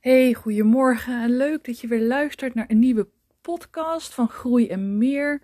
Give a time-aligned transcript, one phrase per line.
[0.00, 3.08] Hey, goedemorgen en leuk dat je weer luistert naar een nieuwe
[3.40, 5.42] podcast van Groei en Meer.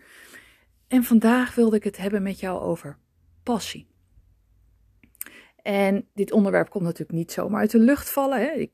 [0.89, 2.98] En vandaag wilde ik het hebben met jou over
[3.42, 3.88] passie.
[5.62, 8.40] En dit onderwerp komt natuurlijk niet zomaar uit de lucht vallen.
[8.40, 8.50] Hè?
[8.50, 8.72] Ik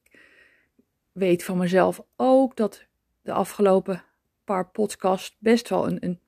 [1.12, 2.86] weet van mezelf ook dat
[3.22, 4.04] de afgelopen
[4.44, 6.20] paar podcasts best wel een, een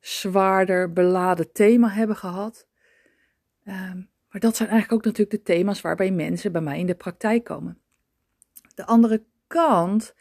[0.00, 2.66] zwaarder beladen thema hebben gehad.
[3.64, 6.94] Ehm, maar dat zijn eigenlijk ook natuurlijk de thema's waarbij mensen bij mij in de
[6.94, 7.80] praktijk komen.
[8.76, 10.14] De andere kant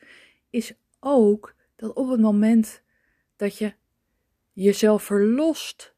[0.50, 2.84] is ook dat op het moment
[3.36, 3.74] dat je
[4.54, 5.96] jezelf verlost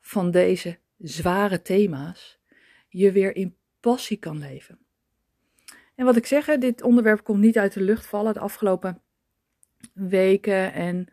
[0.00, 2.38] van deze zware thema's,
[2.88, 4.78] je weer in passie kan leven.
[5.94, 8.34] En wat ik zeg, dit onderwerp komt niet uit de lucht vallen.
[8.34, 9.02] De afgelopen
[9.92, 11.12] weken en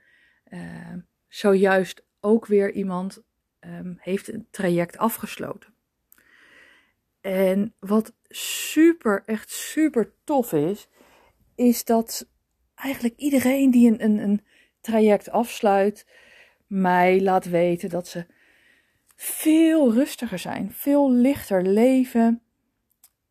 [0.49, 0.93] uh,
[1.27, 3.23] zojuist ook weer iemand
[3.59, 5.73] um, heeft een traject afgesloten.
[7.27, 10.87] En wat super, echt super tof is,
[11.55, 12.29] is dat
[12.75, 14.41] eigenlijk iedereen die een, een, een
[14.81, 16.07] traject afsluit,
[16.67, 18.25] mij laat weten dat ze
[19.15, 22.41] veel rustiger zijn, veel lichter leven,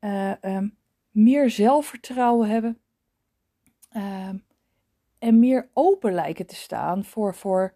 [0.01, 0.77] uh, um,
[1.11, 2.81] meer zelfvertrouwen hebben
[3.93, 4.29] uh,
[5.19, 7.75] en meer open lijken te staan voor, voor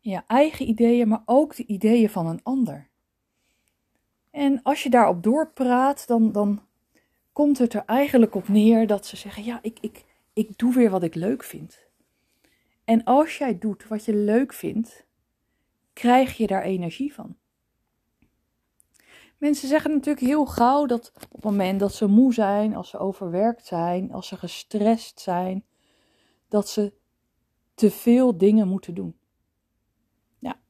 [0.00, 2.89] ja, eigen ideeën, maar ook de ideeën van een ander.
[4.30, 6.62] En als je daarop doorpraat, dan, dan
[7.32, 10.90] komt het er eigenlijk op neer dat ze zeggen: Ja, ik, ik, ik doe weer
[10.90, 11.78] wat ik leuk vind.
[12.84, 15.06] En als jij doet wat je leuk vindt,
[15.92, 17.36] krijg je daar energie van.
[19.38, 22.98] Mensen zeggen natuurlijk heel gauw dat op het moment dat ze moe zijn, als ze
[22.98, 25.64] overwerkt zijn, als ze gestrest zijn,
[26.48, 26.92] dat ze
[27.74, 29.16] te veel dingen moeten doen.
[30.38, 30.60] Ja,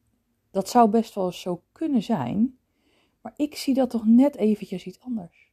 [0.50, 2.58] dat zou best wel zo kunnen zijn,
[3.20, 5.52] maar ik zie dat toch net eventjes iets anders.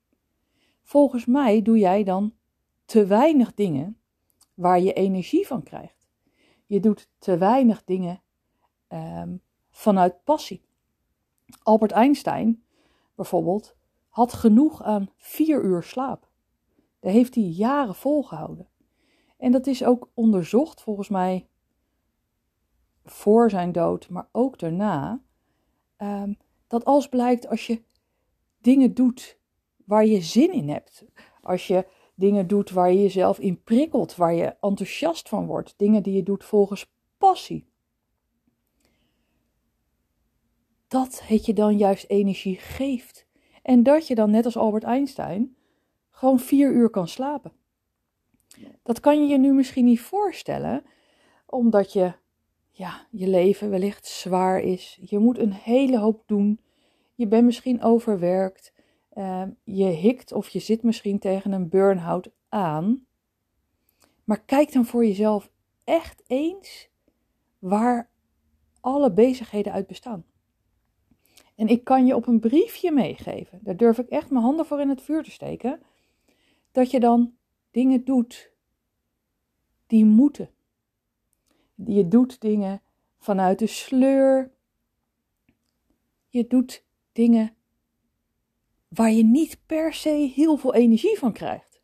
[0.84, 2.34] Volgens mij doe jij dan
[2.86, 3.98] te weinig dingen
[4.54, 6.08] waar je energie van krijgt.
[6.66, 8.22] Je doet te weinig dingen
[8.90, 10.66] um, vanuit passie.
[11.64, 12.64] Albert Einstein
[13.16, 13.76] bijvoorbeeld
[14.08, 16.30] had genoeg aan vier uur slaap.
[17.00, 18.70] Daar heeft hij jaren volgehouden.
[19.38, 21.48] En dat is ook onderzocht volgens mij
[23.04, 25.22] voor zijn dood, maar ook daarna.
[25.98, 27.82] Um, dat als blijkt als je
[28.62, 29.40] dingen doet
[29.86, 31.06] waar je zin in hebt,
[31.42, 36.04] als je dingen doet waar je jezelf in prikkelt, waar je enthousiast van wordt, dingen
[36.04, 37.68] die je doet volgens passie,
[40.88, 43.26] dat het je dan juist energie geeft.
[43.62, 45.58] En dat je dan, net als Albert Einstein,
[46.10, 47.52] gewoon vier uur kan slapen.
[48.84, 50.84] Dat kan je je nu misschien niet voorstellen,
[51.46, 52.14] omdat je
[52.78, 55.00] ja, je leven wellicht zwaar is.
[55.02, 56.60] Je moet een hele hoop doen.
[57.16, 58.74] Je bent misschien overwerkt.
[59.14, 63.06] Uh, je hikt of je zit misschien tegen een burn-out aan.
[64.24, 65.50] Maar kijk dan voor jezelf
[65.84, 66.90] echt eens
[67.60, 68.10] waar
[68.80, 70.26] alle bezigheden uit bestaan.
[71.56, 74.82] En ik kan je op een briefje meegeven, daar durf ik echt mijn handen voor
[74.82, 75.82] in het vuur te steken,
[76.72, 77.34] dat je dan
[77.72, 78.52] dingen doet
[79.88, 80.50] die moeten.
[81.86, 82.82] Je doet dingen
[83.18, 84.52] vanuit de sleur.
[86.28, 87.56] Je doet dingen
[88.88, 91.82] waar je niet per se heel veel energie van krijgt.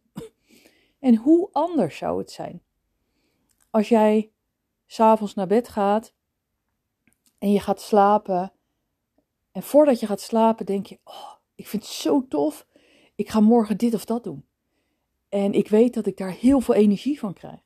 [1.00, 2.62] En hoe anders zou het zijn
[3.70, 4.32] als jij
[4.86, 6.14] s'avonds naar bed gaat
[7.38, 8.54] en je gaat slapen.
[9.52, 12.68] En voordat je gaat slapen denk je, oh, ik vind het zo tof.
[13.16, 14.46] Ik ga morgen dit of dat doen.
[15.30, 17.60] En ik weet dat ik daar heel veel energie van krijg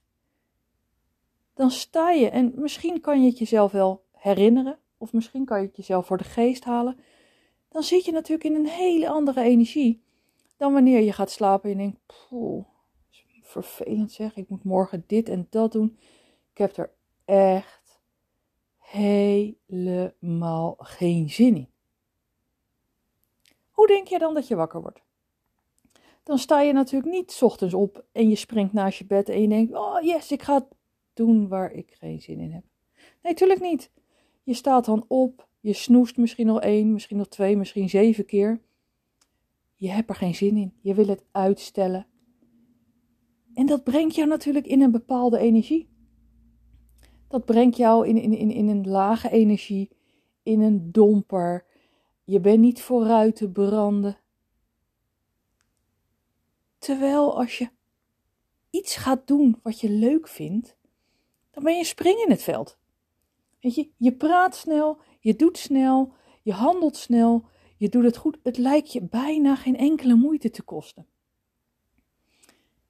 [1.58, 5.68] dan sta je en misschien kan je het jezelf wel herinneren, of misschien kan je
[5.68, 7.00] het jezelf voor de geest halen.
[7.70, 10.02] Dan zit je natuurlijk in een hele andere energie
[10.58, 12.66] dan wanneer je gaat slapen en je denkt: poeh,
[13.42, 15.98] vervelend zeg, ik moet morgen dit en dat doen.
[16.52, 16.92] Ik heb er
[17.26, 18.00] echt
[18.78, 21.70] helemaal geen zin in.
[23.72, 25.02] Hoe denk je dan dat je wakker wordt?
[26.24, 29.48] Dan sta je natuurlijk niet ochtends op en je springt naast je bed en je
[29.48, 30.68] denkt: Oh yes, ik ga
[31.18, 32.64] doen waar ik geen zin in heb.
[33.24, 33.92] Nee, tuurlijk niet.
[34.44, 38.62] Je staat dan op, je snoest misschien nog één, misschien nog twee, misschien zeven keer.
[39.76, 40.74] Je hebt er geen zin in.
[40.82, 42.08] Je wil het uitstellen.
[43.54, 45.90] En dat brengt jou natuurlijk in een bepaalde energie.
[47.28, 49.90] Dat brengt jou in, in, in, in een lage energie,
[50.44, 51.66] in een domper.
[52.24, 54.18] Je bent niet vooruit te branden.
[56.78, 57.70] Terwijl als je
[58.70, 60.77] iets gaat doen wat je leuk vindt,
[61.58, 62.78] dan ben je spring in het veld.
[63.60, 67.46] Weet je, je praat snel, je doet snel, je handelt snel,
[67.78, 68.38] je doet het goed.
[68.44, 71.08] Het lijkt je bijna geen enkele moeite te kosten.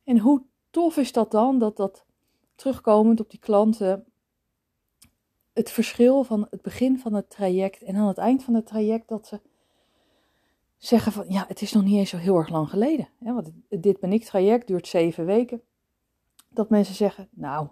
[0.04, 2.06] En hoe tof is dat dan, dat dat
[2.56, 4.06] terugkomend op die klanten,
[5.54, 9.08] het verschil van het begin van het traject en aan het eind van het traject,
[9.08, 9.42] dat ze
[10.78, 13.10] zeggen van, ja, het is nog niet eens zo heel erg lang geleden.
[13.18, 15.62] Want dit ben ik traject duurt zeven weken.
[16.50, 17.68] Dat mensen zeggen, nou,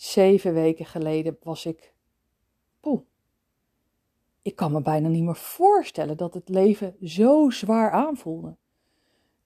[0.00, 1.94] zeven weken geleden was ik,
[2.80, 3.00] poeh,
[4.42, 8.56] ik kan me bijna niet meer voorstellen dat het leven zo zwaar aanvoelde.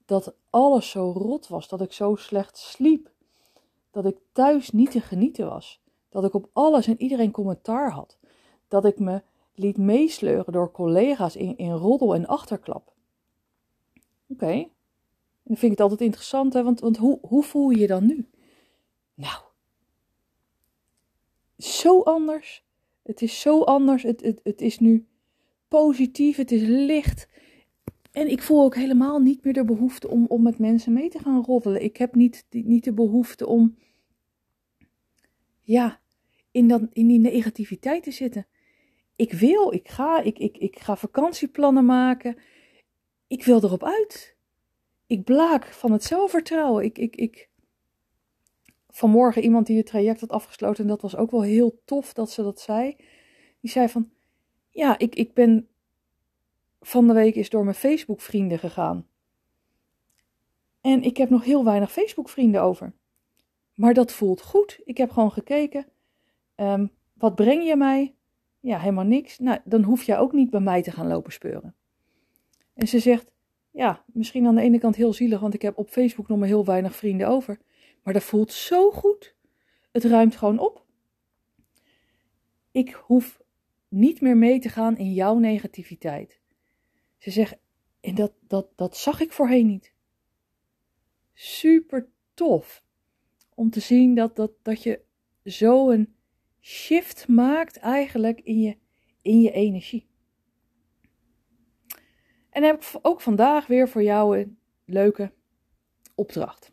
[0.04, 3.10] Dat alles zo rot was, dat ik zo slecht sliep,
[3.90, 8.18] dat ik thuis niet te genieten was, dat ik op alles en iedereen commentaar had,
[8.68, 9.22] dat ik me
[9.54, 12.92] liet meesleuren door collega's in, in roddel en achterklap.
[14.28, 14.70] Oké, en
[15.42, 16.62] dan vind ik het altijd interessant, hè?
[16.62, 18.28] want, want hoe, hoe voel je je dan nu?
[19.14, 19.42] Nou,
[21.64, 22.64] zo anders.
[23.02, 24.02] Het is zo anders.
[24.02, 25.06] Het, het, het is nu
[25.68, 27.28] positief, het is licht.
[28.12, 31.18] En ik voel ook helemaal niet meer de behoefte om, om met mensen mee te
[31.18, 31.82] gaan roddelen.
[31.82, 33.76] Ik heb niet, niet de behoefte om,
[35.60, 36.00] ja,
[36.50, 38.46] in, dat, in die negativiteit te zitten.
[39.16, 42.36] Ik wil, ik ga, ik, ik, ik ga vakantieplannen maken.
[43.26, 44.36] Ik wil erop uit.
[45.06, 46.84] Ik blaak van het zelfvertrouwen.
[46.84, 47.48] Ik, ik, ik,
[48.92, 50.82] vanmorgen iemand die het traject had afgesloten.
[50.82, 52.96] En dat was ook wel heel tof dat ze dat zei.
[53.60, 54.10] Die zei van,
[54.70, 55.68] ja, ik, ik ben
[56.80, 59.06] van de week is door mijn Facebook vrienden gegaan.
[60.80, 62.92] En ik heb nog heel weinig Facebook vrienden over.
[63.74, 64.80] Maar dat voelt goed.
[64.84, 65.86] Ik heb gewoon gekeken.
[66.56, 68.14] Um, wat breng je mij?
[68.60, 69.38] Ja, helemaal niks.
[69.38, 71.74] Nou, dan hoef jij ook niet bij mij te gaan lopen speuren.
[72.74, 73.30] En ze zegt,
[73.70, 76.48] ja, misschien aan de ene kant heel zielig, want ik heb op Facebook nog maar
[76.48, 77.58] heel weinig vrienden over.
[78.02, 79.34] Maar dat voelt zo goed.
[79.90, 80.86] Het ruimt gewoon op.
[82.70, 83.40] Ik hoef
[83.88, 86.40] niet meer mee te gaan in jouw negativiteit.
[87.18, 87.56] Ze zegt,
[88.00, 89.94] en dat, dat, dat zag ik voorheen niet.
[91.34, 92.84] Super tof
[93.54, 95.00] om te zien dat, dat, dat je
[95.44, 96.14] zo een
[96.60, 98.76] shift maakt eigenlijk in je,
[99.22, 100.06] in je energie.
[102.50, 105.32] En heb ik ook vandaag weer voor jou een leuke
[106.14, 106.72] opdracht.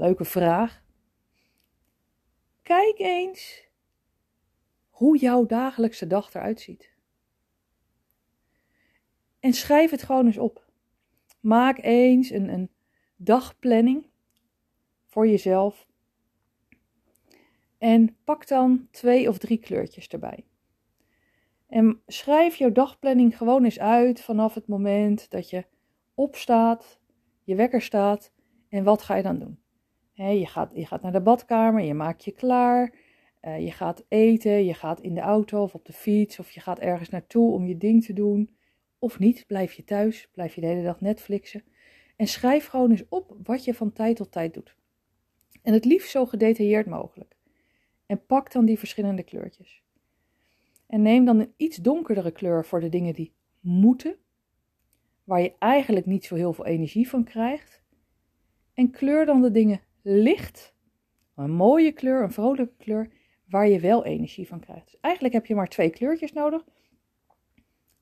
[0.00, 0.82] Leuke vraag.
[2.62, 3.68] Kijk eens
[4.88, 6.94] hoe jouw dagelijkse dag eruit ziet.
[9.40, 10.66] En schrijf het gewoon eens op.
[11.40, 12.70] Maak eens een, een
[13.16, 14.06] dagplanning
[15.06, 15.86] voor jezelf.
[17.78, 20.44] En pak dan twee of drie kleurtjes erbij.
[21.66, 25.64] En schrijf jouw dagplanning gewoon eens uit vanaf het moment dat je
[26.14, 27.00] opstaat,
[27.42, 28.32] je wekker staat
[28.68, 29.60] en wat ga je dan doen
[30.28, 32.94] je, gaat, gaat naar de badkamer, je maakt je klaar,
[33.42, 36.60] uh, je gaat eten, je gaat in de auto of op de fiets of je
[36.60, 38.56] gaat ergens naartoe om je ding te doen.
[38.98, 41.64] Of niet, blijf je thuis, blijf je de hele dag Netflixen.
[42.16, 44.76] En schrijf gewoon eens op wat je van tijd tot tijd doet.
[45.62, 47.36] En het liefst zo gedetailleerd mogelijk.
[48.06, 49.82] En pak dan die verschillende kleurtjes.
[50.86, 54.16] En neem dan een iets donkerdere kleur voor de dingen die moeten,
[55.24, 57.82] waar je eigenlijk niet zo heel veel energie van krijgt.
[58.74, 60.74] En kleur dan de dingen licht,
[61.34, 63.10] een mooie kleur, een vrolijke kleur,
[63.48, 64.84] waar je wel energie van krijgt.
[64.84, 66.64] Dus eigenlijk heb je maar twee kleurtjes nodig.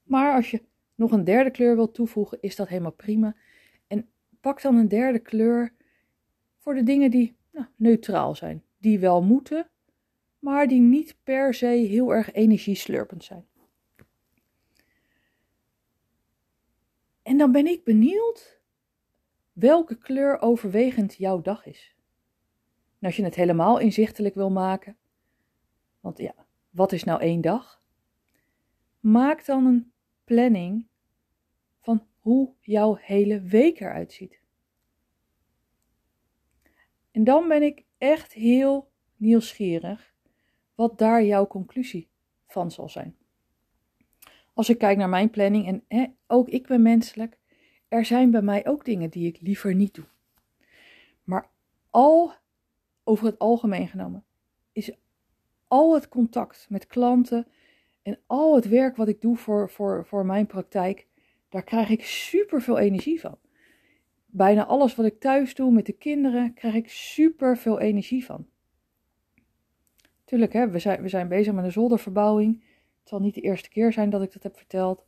[0.03, 0.62] Maar als je
[0.95, 3.37] nog een derde kleur wilt toevoegen, is dat helemaal prima.
[3.87, 4.09] En
[4.41, 5.73] pak dan een derde kleur
[6.59, 8.62] voor de dingen die nou, neutraal zijn.
[8.78, 9.69] Die wel moeten,
[10.38, 13.47] maar die niet per se heel erg energieslurpend zijn.
[17.23, 18.58] En dan ben ik benieuwd
[19.59, 21.97] welke kleur overwegend jouw dag is.
[22.99, 24.97] En als je het helemaal inzichtelijk wil maken,
[26.00, 26.35] want ja,
[26.71, 27.83] wat is nou één dag?
[29.00, 29.93] Maak dan een
[30.25, 30.87] planning
[31.81, 34.41] van hoe jouw hele week eruit ziet.
[37.11, 40.15] En dan ben ik echt heel nieuwsgierig
[40.75, 42.09] wat daar jouw conclusie
[42.47, 43.17] van zal zijn.
[44.55, 47.38] Als ik kijk naar mijn planning, en hè, ook ik ben menselijk,
[47.88, 50.04] er zijn bij mij ook dingen die ik liever niet doe.
[51.25, 51.50] Maar
[51.90, 52.33] al
[53.04, 54.25] over het algemeen genomen
[54.73, 54.90] is
[55.68, 57.47] al het contact met klanten
[58.02, 61.07] en al het werk wat ik doe voor, voor, voor mijn praktijk,
[61.49, 63.38] daar krijg ik super veel energie van.
[64.26, 68.47] Bijna alles wat ik thuis doe met de kinderen, krijg ik super veel energie van.
[70.25, 72.64] Tuurlijk, hè, we, zijn, we zijn bezig met een zolderverbouwing.
[73.00, 75.07] Het zal niet de eerste keer zijn dat ik dat heb verteld.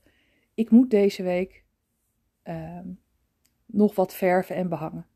[0.54, 1.64] Ik moet deze week
[2.50, 2.88] Ehm,
[3.66, 5.06] nog wat verven en behangen.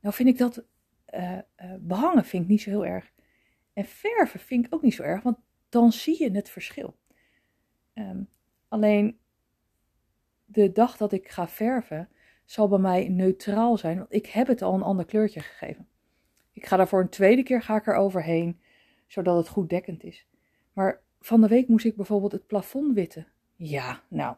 [0.00, 0.64] Nou vind ik dat
[1.14, 1.38] uh,
[1.80, 3.12] behangen vind ik niet zo heel erg.
[3.72, 6.96] En verven vind ik ook niet zo erg, want dan zie je het verschil.
[7.94, 8.28] Um,
[8.68, 9.18] alleen
[10.44, 12.08] de dag dat ik ga verven,
[12.44, 15.88] zal bij mij neutraal zijn, want ik heb het al een ander kleurtje gegeven.
[16.52, 18.60] Ik ga daarvoor een tweede keer ga ik er overheen,
[19.06, 20.26] zodat het goed dekkend is.
[20.72, 23.26] Maar van de week moest ik bijvoorbeeld het plafond witten.
[23.56, 24.36] Ja, nou,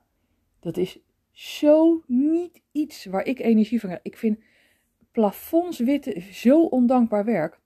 [0.61, 1.01] dat is
[1.37, 4.05] zo niet iets waar ik energie van krijg.
[4.05, 4.39] Ik vind
[5.11, 7.61] plafonds witten zo ondankbaar werk.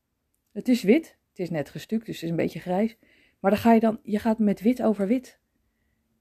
[0.52, 2.96] Het is wit, het is net gestuukt, dus het is een beetje grijs.
[3.40, 5.40] Maar dan ga je dan, je gaat met wit over wit.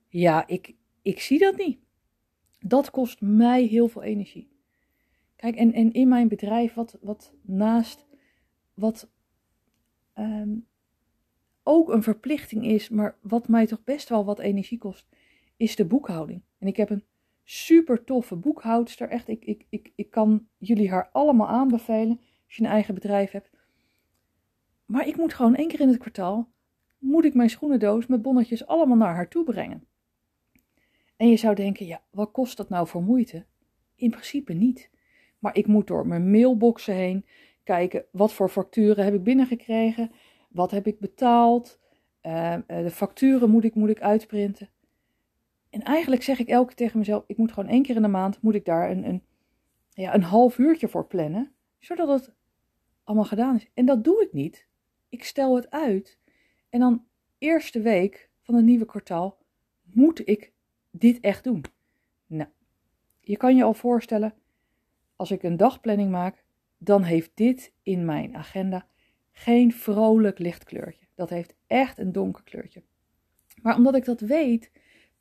[0.08, 1.80] Ja, ik, ik zie dat niet.
[2.58, 4.50] Dat kost mij heel veel energie.
[5.36, 8.06] Kijk, en, en in mijn bedrijf, wat, wat naast
[8.74, 9.10] wat
[10.12, 10.58] ehm,
[11.62, 15.06] ook een verplichting is, maar wat mij toch best wel wat energie kost,
[15.56, 16.42] is de boekhouding.
[16.58, 17.04] En ik heb een
[17.50, 19.08] super toffe boekhoudster.
[19.08, 23.30] Echt, ik, ik, ik, ik kan jullie haar allemaal aanbevelen als je een eigen bedrijf
[23.30, 23.50] hebt.
[24.86, 26.48] Maar ik moet gewoon één keer in het kwartaal,
[26.98, 29.84] moet ik mijn schoenendoos met bonnetjes allemaal naar haar toe brengen.
[31.16, 33.44] En je zou denken, ja, wat kost dat nou voor moeite?
[33.94, 34.90] In principe niet.
[35.38, 37.26] Maar ik moet door mijn mailboxen heen
[37.64, 40.12] kijken, wat voor facturen heb ik binnengekregen?
[40.48, 41.78] Wat heb ik betaald?
[42.22, 44.68] Uh, de facturen moet ik, moet ik uitprinten.
[45.70, 48.08] En eigenlijk zeg ik elke keer tegen mezelf, ik moet gewoon één keer in de
[48.08, 49.22] maand, moet ik daar een, een,
[49.92, 52.34] ja, een half uurtje voor plannen, zodat het
[53.04, 53.70] allemaal gedaan is.
[53.74, 54.66] En dat doe ik niet.
[55.08, 56.18] Ik stel het uit.
[56.68, 57.04] En dan
[57.38, 59.38] eerste week van het nieuwe kwartaal
[59.82, 60.52] moet ik
[60.90, 61.64] dit echt doen.
[62.26, 62.48] Nou,
[63.20, 64.34] je kan je al voorstellen,
[65.16, 66.44] als ik een dagplanning maak,
[66.78, 68.86] dan heeft dit in mijn agenda
[69.32, 71.06] geen vrolijk lichtkleurtje.
[71.14, 72.82] Dat heeft echt een donker kleurtje.
[73.62, 74.70] Maar omdat ik dat weet,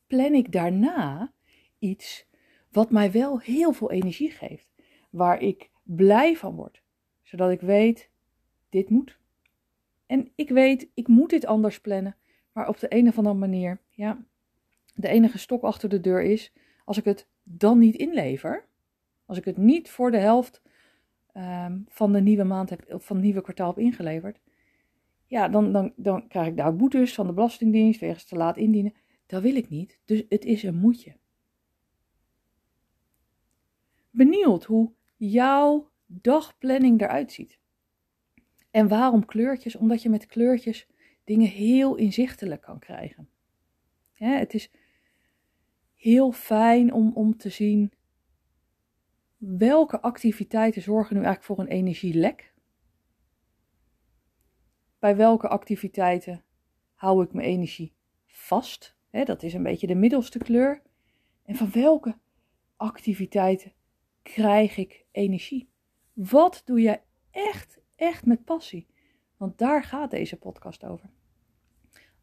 [0.10, 1.34] plan ik daarna
[1.80, 2.28] iets
[2.72, 4.70] wat mij wel heel veel energie geeft.
[5.10, 6.82] Waar ik blij van word.
[7.22, 8.10] Zodat ik weet,
[8.70, 9.20] dit moet.
[10.06, 12.16] En ik weet, ik moet dit anders plannen.
[12.52, 14.26] Maar op de een of andere manier, ja,
[14.96, 16.54] de enige stok achter de deur is,
[16.86, 18.66] als ik het dan niet inlever,
[19.26, 20.62] als ik het niet voor de helft
[21.34, 24.40] um, van de nieuwe maand heb, van het nieuwe kwartaal heb ingeleverd,
[25.26, 28.94] ja, dan, dan, dan krijg ik daar boetes van de Belastingdienst wegens te laat indienen.
[29.30, 31.16] Dat wil ik niet, dus het is een moetje.
[34.10, 37.60] Benieuwd hoe jouw dagplanning eruit ziet.
[38.72, 39.76] En waarom kleurtjes?
[39.76, 40.88] Omdat je met kleurtjes
[41.24, 43.30] dingen heel inzichtelijk kan krijgen.
[44.14, 44.72] het is
[45.96, 47.92] heel fijn om, om te zien
[49.38, 52.54] welke activiteiten zorgen nu eigenlijk voor een energielek.
[55.00, 56.44] Bij welke activiteiten
[56.94, 57.94] hou ik mijn energie
[58.26, 58.98] vast?
[59.12, 60.82] Dat is een beetje de middelste kleur.
[61.44, 62.18] En van welke
[62.76, 63.74] activiteiten
[64.22, 65.70] krijg ik energie?
[66.14, 67.00] Wat doe je
[67.32, 68.88] echt, echt met passie?
[69.38, 71.10] Want daar gaat deze podcast over.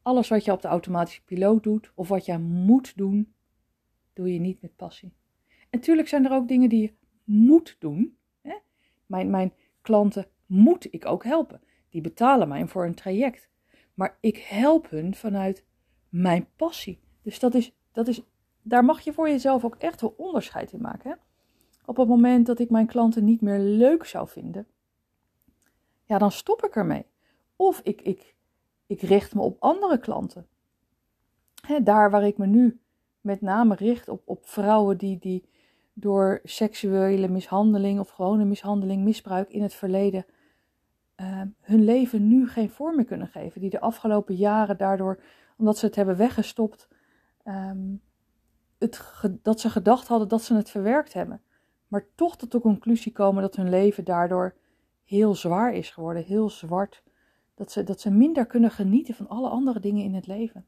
[0.02, 3.34] Alles wat je op de automatische piloot doet of wat je moet doen,
[4.12, 5.12] doe je niet met passie.
[5.48, 8.16] En natuurlijk zijn er ook dingen die je moet doen.
[9.06, 11.60] Mijn, mijn klanten moet ik ook helpen.
[11.88, 13.50] Die betalen mij voor een traject.
[13.94, 15.64] Maar ik help hun vanuit
[16.08, 17.00] mijn passie.
[17.22, 18.22] Dus dat is, dat is,
[18.62, 21.18] daar mag je voor jezelf ook echt wel onderscheid in maken.
[21.84, 24.66] Op het moment dat ik mijn klanten niet meer leuk zou vinden,
[26.04, 27.06] ja, dan stop ik ermee.
[27.56, 28.34] Of ik, ik,
[28.86, 30.46] ik richt me op andere klanten.
[31.66, 32.80] Hè, daar waar ik me nu
[33.20, 35.48] met name richt op, op vrouwen die, die
[35.92, 40.26] door seksuele mishandeling of gewone mishandeling, misbruik in het verleden
[41.20, 43.60] uh, hun leven nu geen vorm meer kunnen geven.
[43.60, 45.20] Die de afgelopen jaren daardoor,
[45.56, 46.88] omdat ze het hebben weggestopt,
[47.44, 48.02] um,
[48.78, 49.00] het,
[49.42, 51.42] dat ze gedacht hadden dat ze het verwerkt hebben.
[51.88, 54.54] Maar toch tot de conclusie komen dat hun leven daardoor
[55.04, 57.02] heel zwaar is geworden, heel zwart.
[57.54, 60.66] Dat ze, dat ze minder kunnen genieten van alle andere dingen in het leven.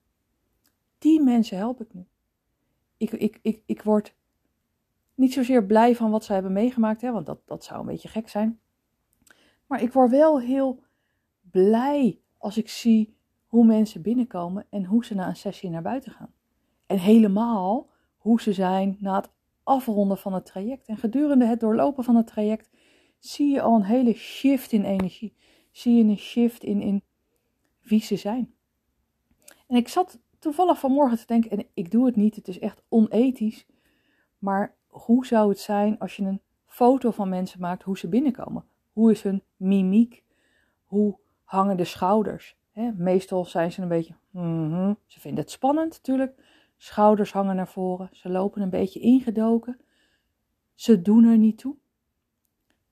[0.98, 2.06] Die mensen help ik nu.
[2.96, 4.14] Ik, ik, ik, ik word
[5.14, 8.08] niet zozeer blij van wat ze hebben meegemaakt, hè, want dat, dat zou een beetje
[8.08, 8.60] gek zijn.
[9.66, 10.82] Maar ik word wel heel
[11.40, 13.16] blij als ik zie
[13.48, 16.32] hoe mensen binnenkomen en hoe ze na een sessie naar buiten gaan.
[16.86, 19.30] En helemaal hoe ze zijn na het
[19.62, 20.86] afronden van het traject.
[20.86, 22.70] En gedurende het doorlopen van het traject
[23.18, 25.34] zie je al een hele shift in energie.
[25.70, 27.02] Zie je een shift in, in
[27.82, 28.54] wie ze zijn.
[29.66, 32.82] En ik zat toevallig vanmorgen te denken, en ik doe het niet, het is echt
[32.88, 33.66] onethisch.
[34.38, 38.64] Maar hoe zou het zijn als je een foto van mensen maakt hoe ze binnenkomen?
[38.92, 40.22] Hoe is hun mimiek?
[40.84, 42.57] Hoe hangen de schouders?
[42.96, 46.46] Meestal zijn ze een beetje, mm ze vinden het spannend natuurlijk.
[46.76, 49.80] Schouders hangen naar voren, ze lopen een beetje ingedoken.
[50.74, 51.76] Ze doen er niet toe.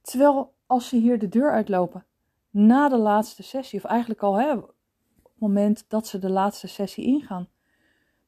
[0.00, 2.06] Terwijl als ze hier de deur uitlopen,
[2.50, 4.74] na de laatste sessie, of eigenlijk al hè, op
[5.22, 7.48] het moment dat ze de laatste sessie ingaan,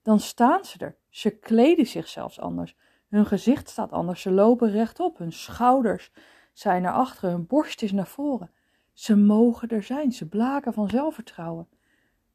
[0.02, 0.96] dan staan ze er.
[1.08, 2.76] Ze kleden zich zelfs anders.
[3.08, 4.20] Hun gezicht staat anders.
[4.20, 5.18] Ze lopen rechtop.
[5.18, 6.12] Hun schouders
[6.52, 7.30] zijn naar achteren.
[7.30, 8.50] Hun borst is naar voren.
[8.98, 10.12] Ze mogen er zijn.
[10.12, 11.68] Ze blaken van zelfvertrouwen.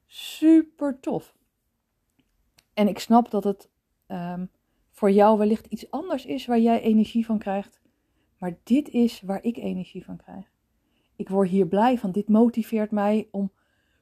[0.05, 1.35] Super tof.
[2.73, 3.69] En ik snap dat het
[4.07, 4.49] um,
[4.91, 7.81] voor jou wellicht iets anders is waar jij energie van krijgt.
[8.37, 10.51] Maar dit is waar ik energie van krijg.
[11.15, 12.11] Ik word hier blij van.
[12.11, 13.51] Dit motiveert mij om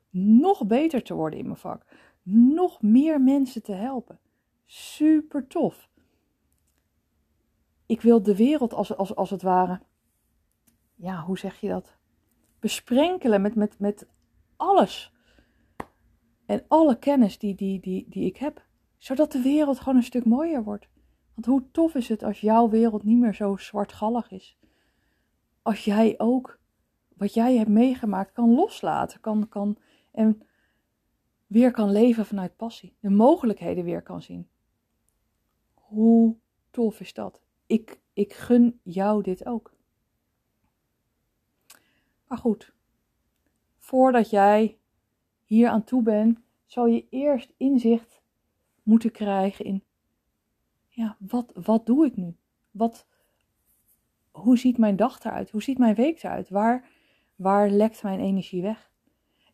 [0.10, 1.86] nog beter te worden in mijn vak.
[2.24, 4.20] Nog meer mensen te helpen.
[4.65, 5.89] Super tof.
[7.86, 9.82] Ik wil de wereld als, als, als het ware,
[10.96, 12.00] ja, hoe zeg je dat?
[12.62, 14.08] Besprenkelen met, met, met
[14.56, 15.13] alles.
[16.46, 18.65] En alle kennis die, die, die, die ik heb.
[18.98, 20.88] Zodat de wereld gewoon een stuk mooier wordt.
[21.34, 24.58] Want hoe tof is het als jouw wereld niet meer zo zwartgallig is?
[25.62, 26.60] Als jij ook
[27.18, 29.77] wat jij hebt meegemaakt kan loslaten, kan, kan
[30.12, 30.41] en
[31.48, 32.96] weer kan leven vanuit passie.
[33.00, 34.48] De mogelijkheden weer kan zien.
[35.74, 36.36] Hoe
[36.70, 37.41] tof is dat?
[37.65, 39.74] Ik, ik gun jou dit ook.
[42.31, 42.73] Maar goed,
[43.79, 44.77] voordat jij
[45.43, 48.21] hier aan toe bent, zal je eerst inzicht
[48.83, 49.83] moeten krijgen in,
[50.88, 52.35] ja, wat, wat doe ik nu?
[52.71, 53.07] Wat,
[54.31, 55.50] hoe ziet mijn dag eruit?
[55.50, 56.50] Hoe ziet mijn week eruit?
[56.50, 56.89] Waar,
[57.35, 58.91] waar lekt mijn energie weg?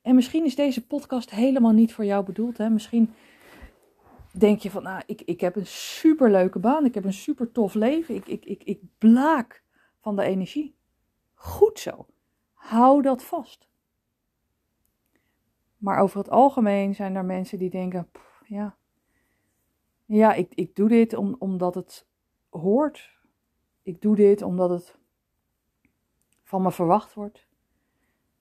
[0.01, 2.57] En misschien is deze podcast helemaal niet voor jou bedoeld.
[2.57, 2.69] Hè?
[2.69, 3.13] Misschien
[4.31, 7.74] denk je van, nou, ik, ik heb een superleuke baan, ik heb een super tof
[7.74, 9.63] leven, ik, ik, ik, ik blaak
[10.00, 10.75] van de energie.
[11.34, 12.05] Goed zo.
[12.68, 13.68] Hou dat vast.
[15.78, 18.10] Maar over het algemeen zijn er mensen die denken,
[18.46, 18.78] ja,
[20.06, 22.08] ja ik, ik doe dit om, omdat het
[22.50, 23.20] hoort.
[23.82, 24.98] Ik doe dit omdat het
[26.44, 27.48] van me verwacht wordt.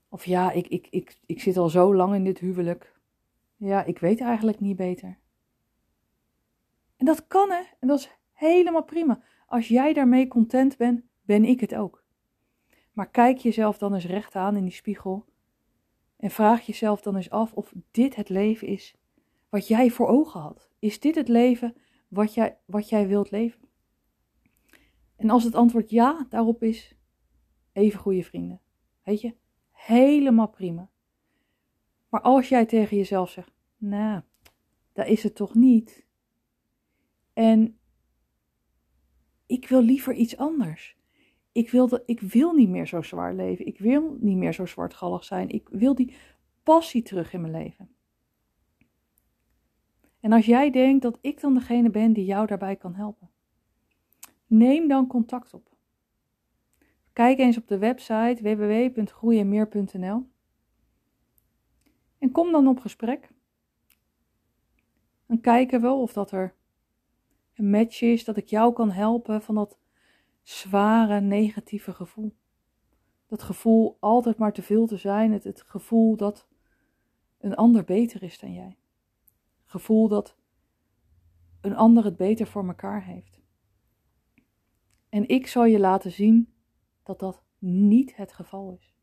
[0.09, 3.01] Of ja, ik, ik, ik, ik zit al zo lang in dit huwelijk.
[3.57, 5.19] Ja, ik weet eigenlijk niet beter.
[6.97, 9.23] En dat kan hè, en dat is helemaal prima.
[9.47, 12.05] Als jij daarmee content bent, ben ik het ook.
[12.97, 15.25] Maar kijk jezelf dan eens recht aan in die spiegel
[16.17, 18.97] en vraag jezelf dan eens af of dit het leven is
[19.49, 20.71] wat jij voor ogen had.
[20.79, 21.77] Is dit het leven
[22.09, 23.69] wat jij, wat jij wilt leven?
[25.17, 26.95] En als het antwoord ja daarop is,
[27.73, 28.61] even goede vrienden.
[29.03, 29.35] Weet je,
[29.71, 30.91] helemaal prima.
[32.09, 34.23] Maar als jij tegen jezelf zegt, nou,
[34.93, 36.07] dat is het toch niet.
[37.33, 37.79] En
[39.47, 40.96] ik wil liever iets anders.
[41.57, 43.67] Ik wil, de, ik wil niet meer zo zwaar leven.
[43.67, 45.49] Ik wil niet meer zo zwartgallig zijn.
[45.49, 46.15] Ik wil die
[46.63, 47.89] passie terug in mijn leven.
[50.21, 53.31] En als jij denkt dat ik dan degene ben die jou daarbij kan helpen,
[54.47, 55.77] neem dan contact op.
[57.13, 60.27] Kijk eens op de website www.groeienmeer.nl
[62.19, 63.31] en kom dan op gesprek.
[65.27, 66.55] Dan kijken we of dat er
[67.55, 69.79] een match is, dat ik jou kan helpen van dat
[70.49, 72.37] zware negatieve gevoel.
[73.27, 76.49] Dat gevoel altijd maar te veel te zijn, het, het gevoel dat
[77.39, 78.79] een ander beter is dan jij.
[79.65, 80.37] Gevoel dat
[81.61, 83.43] een ander het beter voor elkaar heeft.
[85.09, 86.53] En ik zal je laten zien
[87.03, 88.95] dat dat niet het geval is.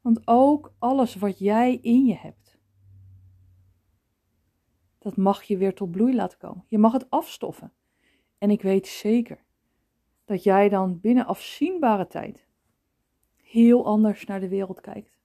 [0.00, 2.58] Want ook alles wat jij in je hebt,
[4.98, 6.64] dat mag je weer tot bloei laten komen.
[6.66, 7.72] Je mag het afstoffen.
[8.38, 9.48] En ik weet zeker
[10.30, 12.46] dat jij dan binnen afzienbare tijd
[13.36, 15.18] heel anders naar de wereld kijkt.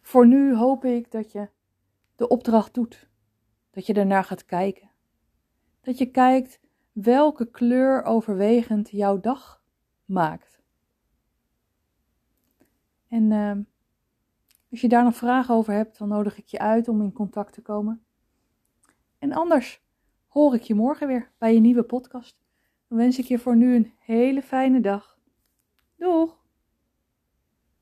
[0.00, 1.48] Voor nu hoop ik dat je
[2.16, 3.08] de opdracht doet,
[3.70, 4.90] dat je ernaar gaat kijken.
[5.80, 6.60] Dat je kijkt
[6.92, 9.62] welke kleur overwegend jouw dag
[10.04, 10.62] maakt.
[13.08, 13.56] En uh,
[14.70, 17.52] als je daar nog vragen over hebt, dan nodig ik je uit om in contact
[17.52, 18.04] te komen.
[19.18, 19.82] En anders
[20.28, 22.41] hoor ik je morgen weer bij een nieuwe podcast.
[22.92, 25.18] Wens ik je voor nu een hele fijne dag.
[25.96, 26.41] Doeg!